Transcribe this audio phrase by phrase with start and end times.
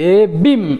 [0.00, 0.76] Et bim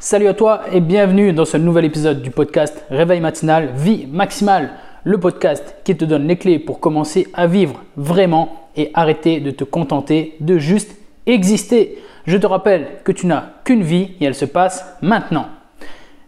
[0.00, 4.70] Salut à toi et bienvenue dans ce nouvel épisode du podcast Réveil matinal, vie maximale,
[5.04, 9.52] le podcast qui te donne les clés pour commencer à vivre vraiment et arrêter de
[9.52, 11.98] te contenter de juste exister.
[12.26, 15.46] Je te rappelle que tu n'as qu'une vie et elle se passe maintenant.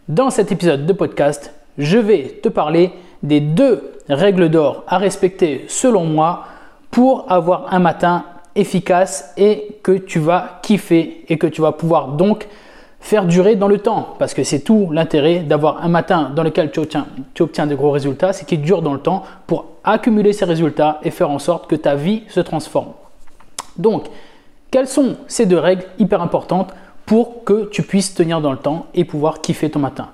[0.07, 2.91] Dans cet épisode de podcast, je vais te parler
[3.23, 6.45] des deux règles d'or à respecter selon moi
[6.91, 8.23] pour avoir un matin
[8.55, 12.47] efficace et que tu vas kiffer et que tu vas pouvoir donc
[12.99, 14.15] faire durer dans le temps.
[14.17, 17.75] Parce que c'est tout l'intérêt d'avoir un matin dans lequel tu obtiens, tu obtiens de
[17.75, 21.39] gros résultats, c'est qu'il dure dans le temps pour accumuler ces résultats et faire en
[21.39, 22.93] sorte que ta vie se transforme.
[23.77, 24.05] Donc,
[24.71, 26.73] quelles sont ces deux règles hyper importantes
[27.05, 30.09] pour que tu puisses tenir dans le temps et pouvoir kiffer ton matin?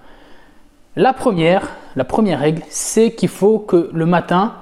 [0.97, 4.55] La première, la première règle, c'est qu'il faut que le matin,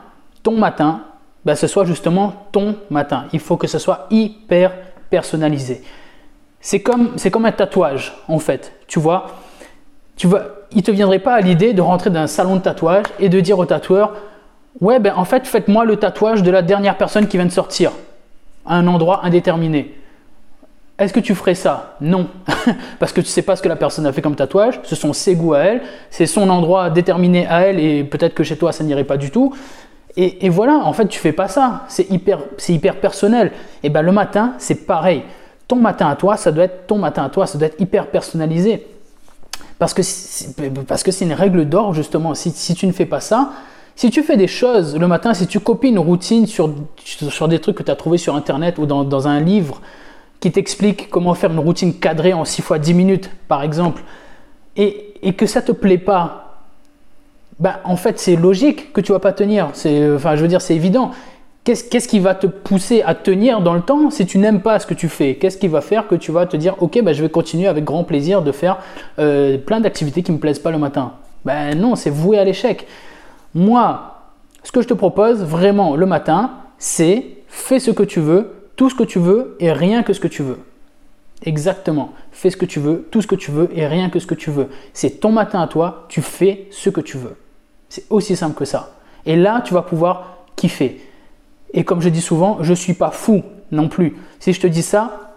[0.44, 1.02] ton matin,
[1.46, 3.26] ben, ce soit justement ton matin.
[3.34, 4.74] Il faut que ce soit hyper
[5.10, 5.82] personnalisé.
[6.60, 8.74] C'est comme, c'est comme un tatouage, en fait.
[8.88, 9.28] Tu vois,
[10.18, 12.62] tu vois il ne te viendrait pas à l'idée de rentrer dans un salon de
[12.62, 14.14] tatouage et de dire au tatoueur
[14.82, 17.92] Ouais, ben en fait, faites-moi le tatouage de la dernière personne qui vient de sortir
[18.66, 19.96] à un endroit indéterminé.
[21.00, 21.96] Est-ce que tu ferais ça?
[22.02, 22.28] Non.
[23.00, 24.96] Parce que tu ne sais pas ce que la personne a fait comme tatouage, ce
[24.96, 25.82] sont ses goûts à elle,
[26.12, 29.32] c'est son endroit déterminé à elle et peut-être que chez toi ça n'irait pas du
[29.32, 29.56] tout.
[30.18, 31.86] Et, voilà, en fait, tu fais pas ça.
[31.88, 33.52] C'est hyper, c'est hyper personnel.
[33.84, 35.24] Et ben le matin, c'est pareil.
[35.68, 38.08] Ton matin à toi, ça doit être ton matin à toi, ça doit être hyper
[38.08, 38.86] personnalisé.
[39.78, 40.02] Parce que
[40.84, 42.34] parce que c'est une règle d'or justement.
[42.34, 43.52] Si, si, tu ne fais pas ça,
[43.96, 46.74] si tu fais des choses le matin, si tu copies une routine sur,
[47.06, 49.80] sur des trucs que tu as trouvé sur internet ou dans, dans un livre
[50.40, 54.04] qui t'explique comment faire une routine cadrée en 6 fois 10 minutes, par exemple,
[54.76, 56.49] et, et que ça te plaît pas,
[57.60, 59.68] bah, en fait, c'est logique que tu vas pas tenir.
[59.68, 61.12] Enfin, je veux dire, c'est évident.
[61.66, 64.88] Qu'est-ce, qui va te pousser à tenir dans le temps si tu n'aimes pas ce
[64.88, 67.22] que tu fais Qu'est-ce qui va faire que tu vas te dire, ok, bah, je
[67.22, 68.80] vais continuer avec grand plaisir de faire
[69.20, 71.14] euh, plein d'activités qui me plaisent pas le matin
[71.46, 72.88] Ben non, c'est voué à l'échec.
[73.54, 74.16] Moi,
[74.64, 78.90] ce que je te propose vraiment le matin, c'est fais ce que tu veux, tout
[78.90, 80.60] ce que tu veux et rien que ce que tu veux.
[81.46, 82.14] Exactement.
[82.32, 84.36] Fais ce que tu veux, tout ce que tu veux et rien que ce que
[84.36, 84.70] tu veux.
[84.94, 87.36] C'est ton matin à toi, tu fais ce que tu veux.
[87.90, 88.92] C'est aussi simple que ça.
[89.26, 91.02] Et là, tu vas pouvoir kiffer.
[91.74, 94.16] Et comme je dis souvent, je ne suis pas fou non plus.
[94.40, 95.30] Si je te dis ça,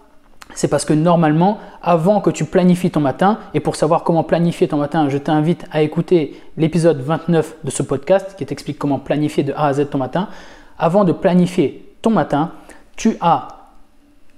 [0.55, 4.67] c'est parce que normalement, avant que tu planifies ton matin, et pour savoir comment planifier
[4.67, 9.43] ton matin, je t'invite à écouter l'épisode 29 de ce podcast qui t'explique comment planifier
[9.43, 10.29] de A à Z ton matin.
[10.77, 12.51] Avant de planifier ton matin,
[12.95, 13.47] tu as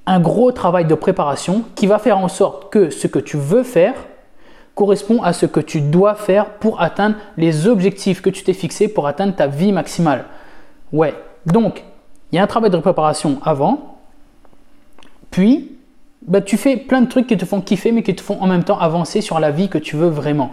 [0.05, 3.63] un gros travail de préparation qui va faire en sorte que ce que tu veux
[3.63, 3.95] faire,
[4.75, 8.87] correspond à ce que tu dois faire pour atteindre les objectifs que tu t'es fixés
[8.87, 10.25] pour atteindre ta vie maximale.
[10.91, 11.15] Ouais,
[11.45, 11.83] donc
[12.31, 13.97] il y a un travail de préparation avant,
[15.31, 15.71] puis
[16.27, 18.47] bah, tu fais plein de trucs qui te font kiffer mais qui te font en
[18.47, 20.51] même temps avancer sur la vie que tu veux vraiment.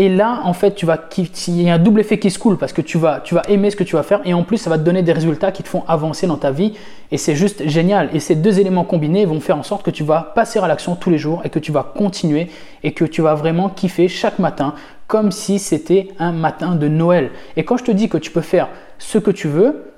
[0.00, 0.98] Et là, en fait, tu vas,
[1.46, 3.42] il y a un double effet qui se coule parce que tu vas, tu vas
[3.50, 5.52] aimer ce que tu vas faire et en plus, ça va te donner des résultats
[5.52, 6.72] qui te font avancer dans ta vie
[7.12, 8.08] et c'est juste génial.
[8.14, 10.96] Et ces deux éléments combinés vont faire en sorte que tu vas passer à l'action
[10.96, 12.48] tous les jours et que tu vas continuer
[12.82, 14.72] et que tu vas vraiment kiffer chaque matin
[15.06, 17.30] comme si c'était un matin de Noël.
[17.58, 19.92] Et quand je te dis que tu peux faire ce que tu veux,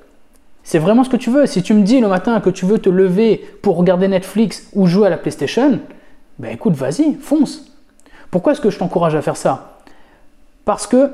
[0.65, 1.47] c'est vraiment ce que tu veux.
[1.47, 4.89] Si tu me dis le matin que tu veux te lever pour regarder Netflix ou
[4.89, 5.79] jouer à la PlayStation,
[6.41, 7.69] ben écoute, vas-y, fonce.
[8.33, 9.72] Pourquoi est-ce que je t'encourage à faire ça?
[10.65, 11.11] Parce que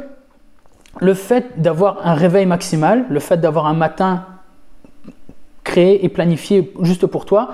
[1.01, 4.25] le fait d'avoir un réveil maximal, le fait d'avoir un matin
[5.65, 7.51] créé et planifié juste pour toi,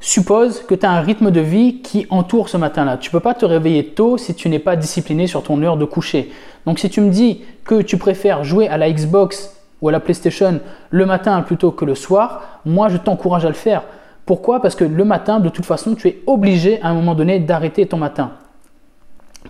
[0.00, 2.96] suppose que tu as un rythme de vie qui entoure ce matin-là.
[2.96, 5.76] Tu ne peux pas te réveiller tôt si tu n'es pas discipliné sur ton heure
[5.76, 6.30] de coucher.
[6.64, 10.00] Donc si tu me dis que tu préfères jouer à la Xbox ou à la
[10.00, 10.60] PlayStation
[10.90, 13.82] le matin plutôt que le soir, moi je t'encourage à le faire.
[14.26, 14.62] Pourquoi?
[14.62, 17.86] Parce que le matin, de toute façon, tu es obligé à un moment donné d'arrêter
[17.86, 18.32] ton matin.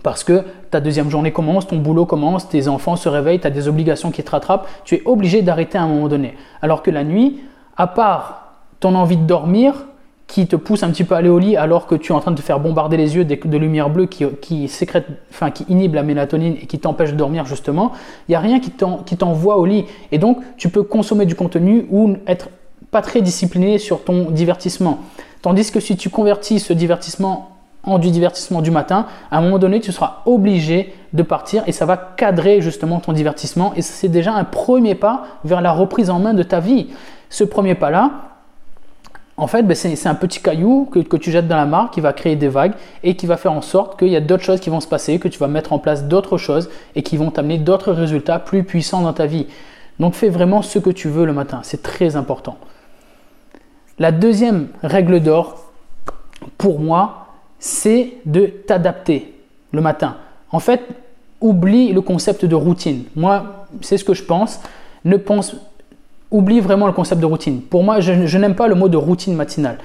[0.03, 3.51] Parce que ta deuxième journée commence, ton boulot commence, tes enfants se réveillent, tu as
[3.51, 6.35] des obligations qui te rattrapent, tu es obligé d'arrêter à un moment donné.
[6.61, 7.41] Alors que la nuit,
[7.77, 9.85] à part ton envie de dormir,
[10.31, 12.21] qui te pousse un petit peu à aller au lit alors que tu es en
[12.21, 15.93] train de te faire bombarder les yeux de, lumière bleue qui, sécrète, enfin, qui inhibe
[15.93, 17.91] la mélatonine et qui t'empêche de dormir justement,
[18.29, 18.71] il n'y a rien qui
[19.17, 19.85] t'envoie au lit.
[20.13, 22.47] Et donc, tu peux consommer du contenu ou être
[22.91, 24.99] pas très discipliné sur ton divertissement.
[25.41, 27.49] Tandis que si tu convertis ce divertissement
[27.83, 31.71] en du divertissement du matin, à un moment donné, tu seras obligé de partir et
[31.71, 33.73] ça va cadrer justement ton divertissement.
[33.75, 36.89] Et c'est déjà un premier pas vers la reprise en main de ta vie.
[37.29, 38.11] Ce premier pas-là,
[39.37, 42.01] en fait, ben, c'est un petit caillou que, que, tu jettes dans la mare qui
[42.01, 44.59] va créer des vagues et qui va faire en sorte qu'il y a d'autres choses
[44.59, 47.31] qui vont se passer, que tu vas mettre en place d'autres choses et qui vont
[47.31, 49.47] t'amener d'autres résultats plus puissants dans ta vie.
[49.99, 52.57] Donc fais vraiment ce que tu veux le matin, c'est très important.
[53.99, 55.71] La deuxième règle d'or,
[56.57, 57.20] pour moi,
[57.61, 59.33] c'est de t'adapter
[59.71, 60.17] le matin.
[60.51, 60.81] En fait,
[61.39, 63.03] oublie le concept de routine.
[63.15, 64.59] Moi, c'est ce que je pense.
[65.05, 65.55] Ne pense,
[66.31, 67.61] oublie vraiment le concept de routine.
[67.61, 69.77] Pour moi, je, n'aime pas le mot de routine matinale.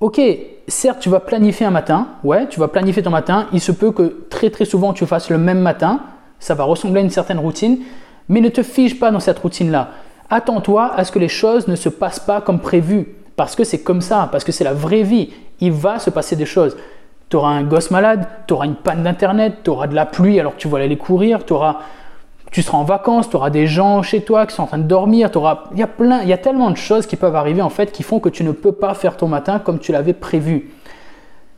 [0.00, 0.20] Ok,
[0.66, 2.08] certes, tu vas planifier un matin.
[2.24, 3.46] Ouais, tu vas planifier ton matin.
[3.52, 6.00] Il se peut que très très souvent tu fasses le même matin.
[6.40, 7.80] Ça va ressembler à une certaine routine.
[8.28, 9.90] Mais ne te fige pas dans cette routine-là.
[10.30, 13.16] Attends-toi à ce que les choses ne se passent pas comme prévu.
[13.36, 15.30] Parce que c'est comme ça, parce que c'est la vraie vie.
[15.60, 16.74] Il va se passer des choses.
[17.32, 20.38] Tu auras un gosse malade, tu auras une panne d'internet, tu auras de la pluie
[20.38, 24.20] alors que tu vas aller courir, tu seras en vacances, tu auras des gens chez
[24.20, 26.36] toi qui sont en train de dormir, auras, il y a plein, il y a
[26.36, 28.92] tellement de choses qui peuvent arriver en fait qui font que tu ne peux pas
[28.92, 30.72] faire ton matin comme tu l'avais prévu.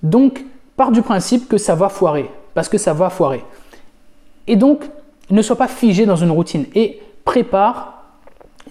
[0.05, 0.44] Donc,
[0.76, 3.44] pars du principe que ça va foirer, parce que ça va foirer.
[4.47, 4.85] Et donc,
[5.29, 7.94] ne sois pas figé dans une routine et prépare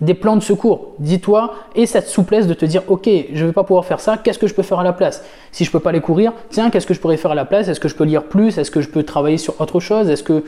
[0.01, 0.94] des plans de secours.
[1.00, 4.18] Dis-toi, et cette souplesse de te dire, ok, je ne vais pas pouvoir faire ça,
[4.18, 5.24] qu'est-ce que je peux faire à la place?
[5.51, 7.45] Si je ne peux pas aller courir, tiens, qu'est-ce que je pourrais faire à la
[7.45, 7.68] place?
[7.68, 8.57] Est-ce que je peux lire plus?
[8.57, 10.10] Est-ce que je peux travailler sur autre chose?
[10.10, 10.44] Est-ce que,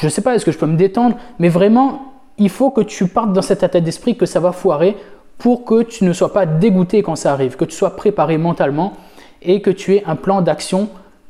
[0.00, 1.16] je ne sais pas, est-ce que je peux me détendre?
[1.38, 4.96] Mais vraiment, il faut que tu partes dans cet état d'esprit que ça va foirer
[5.38, 8.94] pour que tu ne sois pas dégoûté quand ça arrive, que tu sois préparé mentalement
[9.42, 10.88] et que tu aies un plan d'action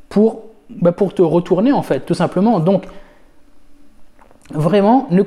[0.09, 2.59] pour, bah, pour te retourner en fait, tout simplement.
[2.59, 2.85] Donc,
[4.51, 5.23] vraiment, ne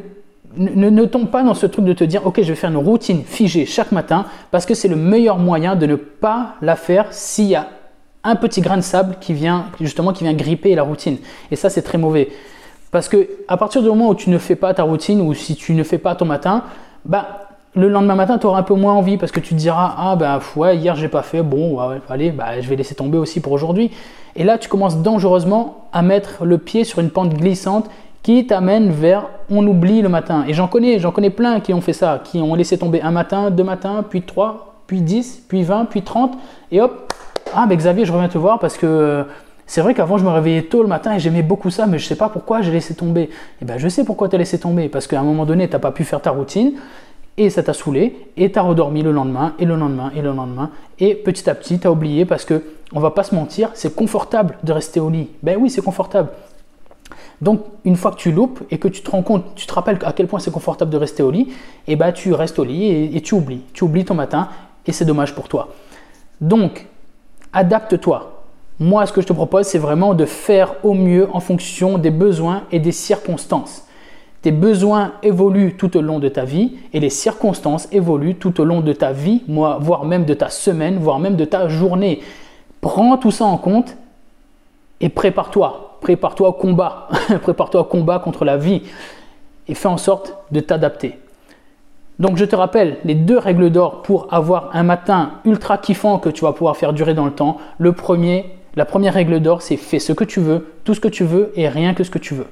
[0.56, 3.22] ne, tombe pas dans ce truc de te dire ok je vais faire une routine
[3.24, 7.46] figée chaque matin parce que c'est le meilleur moyen de ne pas la faire s'il
[7.46, 7.68] y a
[8.24, 11.18] un petit grain de sable qui vient justement qui vient gripper la routine.
[11.50, 12.28] Et ça c'est très mauvais.
[12.90, 15.54] Parce que à partir du moment où tu ne fais pas ta routine ou si
[15.54, 16.64] tu ne fais pas ton matin
[17.04, 19.94] bah le lendemain matin, tu auras un peu moins envie parce que tu te diras
[19.96, 23.40] Ah ben ouais, hier j'ai pas fait, bon, allez, bah, je vais laisser tomber aussi
[23.40, 23.92] pour aujourd'hui.
[24.36, 27.88] Et là, tu commences dangereusement à mettre le pied sur une pente glissante
[28.22, 30.44] qui t'amène vers on oublie le matin.
[30.46, 33.10] Et j'en connais, j'en connais plein qui ont fait ça, qui ont laissé tomber un
[33.10, 36.36] matin, deux matins, puis trois, puis dix, puis vingt, puis trente,
[36.70, 37.12] et hop,
[37.54, 39.24] ah ben Xavier, je reviens te voir parce que
[39.66, 42.04] c'est vrai qu'avant je me réveillais tôt le matin et j'aimais beaucoup ça, mais je
[42.04, 43.22] ne sais pas pourquoi j'ai laissé tomber.
[43.22, 43.30] Et
[43.62, 45.72] eh ben je sais pourquoi tu as laissé tomber, parce qu'à un moment donné, tu
[45.72, 46.72] n'as pas pu faire ta routine,
[47.36, 50.32] et ça t'a saoulé, et tu as redormi le lendemain, et le lendemain, et le
[50.32, 52.62] lendemain, et petit à petit, tu as oublié parce que,
[52.92, 55.28] on va pas se mentir, c'est confortable de rester au lit.
[55.44, 56.30] Ben oui, c'est confortable.
[57.40, 59.98] Donc, une fois que tu loupes et que tu te rends compte, tu te rappelles
[60.04, 61.48] à quel point c'est confortable de rester au lit,
[61.86, 63.62] et eh ben tu restes au lit et, tu oublies.
[63.72, 64.48] Tu oublies ton matin
[64.86, 65.68] et c'est dommage pour toi.
[66.40, 66.86] Donc,
[67.52, 68.44] adapte-toi.
[68.78, 72.10] Moi, ce que je te propose, c'est vraiment de faire au mieux en fonction des
[72.10, 73.86] besoins et des circonstances.
[74.42, 78.64] Tes besoins évoluent tout au long de ta vie et les circonstances évoluent tout au
[78.64, 82.20] long de ta vie, voire même de ta semaine, voire même de ta journée.
[82.80, 83.96] Prends tout ça en compte
[85.02, 87.08] et prépare-toi prépare-toi au combat,
[87.42, 88.82] prépare-toi au combat contre la vie
[89.68, 91.18] et fais en sorte de t'adapter.
[92.18, 96.28] Donc je te rappelle les deux règles d'or pour avoir un matin ultra kiffant que
[96.28, 97.56] tu vas pouvoir faire durer dans le temps.
[97.78, 101.50] La première règle d'or, c'est fais ce que tu veux, tout ce que tu veux
[101.56, 102.46] et rien que ce que tu veux.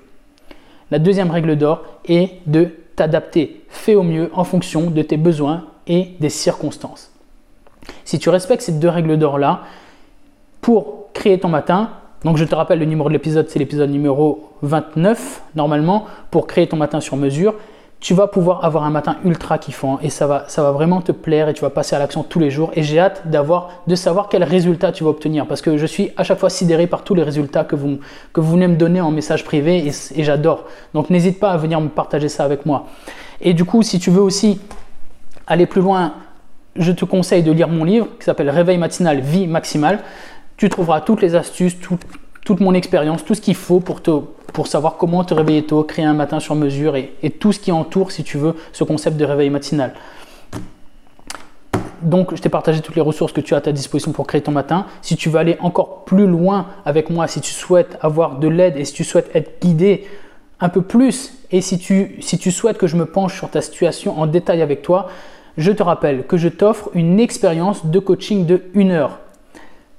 [0.91, 3.63] La deuxième règle d'or est de t'adapter.
[3.69, 7.13] Fais au mieux en fonction de tes besoins et des circonstances.
[8.05, 9.63] Si tu respectes ces deux règles d'or là,
[10.63, 11.91] pour créer ton matin,
[12.25, 16.67] donc je te rappelle le numéro de l'épisode, c'est l'épisode numéro 29 normalement pour créer
[16.67, 17.55] ton matin sur mesure.
[18.01, 21.55] Tu vas pouvoir avoir un matin ultra kiffant et ça va, vraiment te plaire et
[21.55, 22.71] tu vas passer à l'action tous les jours.
[22.75, 26.11] Et j'ai hâte d'avoir, de savoir quels résultats tu vas obtenir parce que je suis
[26.17, 27.99] à chaque fois sidéré par tous les résultats que vous,
[28.33, 30.65] que vous venez me donner en message privé et j'adore.
[30.95, 32.87] Donc n'hésite pas à venir me partager ça avec moi.
[33.41, 34.61] Et du coup, si tu veux aussi
[35.49, 36.15] aller plus loin,
[36.77, 40.01] je te conseille de lire mon livre qui s'appelle Réveil matinal, vie maximale.
[40.59, 41.77] Tu trouveras toutes les astuces,
[42.45, 46.15] toute mon expérience, tout ce qu'il faut pour, savoir comment te réveiller tôt, créer un
[46.15, 49.51] matin sur mesure et, tout ce qui entoure, si tu veux, ce concept de réveil
[49.51, 49.95] matinal.
[52.03, 54.41] Donc, je t'ai partagé toutes les ressources que tu as à ta disposition pour créer
[54.41, 54.87] ton matin.
[55.01, 58.77] Si tu veux aller encore plus loin avec moi, si tu souhaites avoir de l'aide
[58.77, 60.09] et si tu souhaites être guidé
[60.59, 63.61] un peu plus et si tu, si tu souhaites que je me penche sur ta
[63.61, 65.09] situation en détail avec toi,
[65.57, 69.21] je te rappelle que je t'offre une expérience de coaching de 1 heure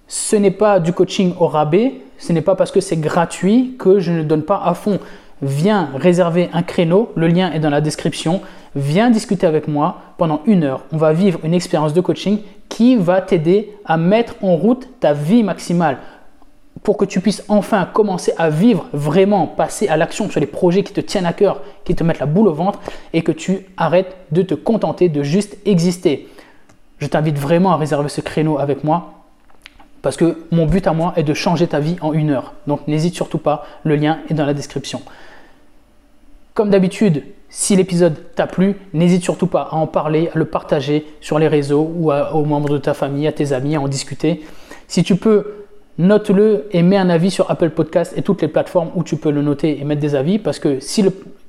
[0.09, 3.99] ce n'est pas du coaching au rabais, ce n'est pas parce que c'est gratuit que
[3.99, 4.99] je ne donne pas à fond.
[5.43, 8.41] Viens réserver un créneau, le lien est dans la description.
[8.75, 10.83] Viens discuter avec moi pendant une heure.
[10.91, 12.39] On va vivre une expérience de coaching
[12.69, 15.99] qui va t'aider à mettre en route ta vie maximale
[16.81, 20.81] pour que tu puisses enfin commencer à vivre vraiment, passer à l'action sur les projets
[20.83, 22.79] qui te tiennent à cœur, qui te mettent la boule au ventre
[23.13, 26.27] et que tu arrêtes de te contenter de juste exister.
[26.97, 29.18] Je t'invite vraiment à réserver ce créneau avec moi
[30.01, 32.53] parce que mon but à moi est de changer ta vie en une heure.
[32.67, 35.01] Donc n'hésite surtout pas, le lien est dans la description.
[36.53, 41.05] Comme d'habitude, si l'épisode t'a plu, n'hésite surtout pas à en parler, à le partager
[41.21, 44.43] sur les réseaux ou aux membres de ta famille, à tes amis, à en discuter.
[44.87, 45.65] Si tu peux,
[45.97, 49.31] note-le et mets un avis sur Apple Podcast et toutes les plateformes où tu peux
[49.31, 51.03] le noter et mettre des avis parce que si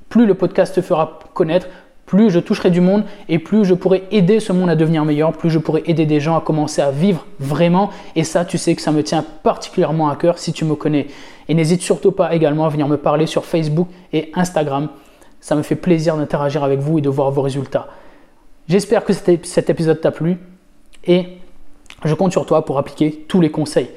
[0.09, 1.67] plus le podcast te fera connaître,
[2.11, 5.31] plus je toucherai du monde et plus je pourrai aider ce monde à devenir meilleur,
[5.31, 7.89] plus je pourrai aider des gens à commencer à vivre vraiment.
[8.17, 11.07] Et ça, tu sais que ça me tient particulièrement à cœur si tu me connais.
[11.47, 14.89] Et n'hésite surtout pas également à venir me parler sur Facebook et Instagram.
[15.39, 17.87] Ça me fait plaisir d'interagir avec vous et de voir vos résultats.
[18.67, 20.37] J'espère que cet épisode t'a plu
[21.07, 21.37] et
[22.03, 23.89] je compte sur toi pour appliquer tous les conseils.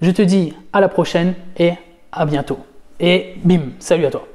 [0.00, 1.72] Je te dis à la prochaine et
[2.12, 2.60] à bientôt.
[2.98, 4.31] Et bim, salut à toi.